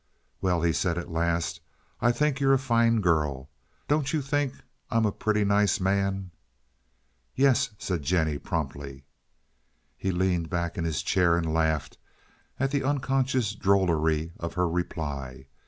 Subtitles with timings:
[0.41, 1.59] "Well," he said at last,
[2.01, 3.51] "I think you're a fine girl.
[3.87, 4.55] Don't you think
[4.89, 6.31] I'm a pretty nice man?"
[7.35, 9.05] "Yes," said Jennie, promptly.
[9.95, 11.99] He leaned back in his chair and laughed
[12.59, 15.45] at the unconscious drollery of her reply.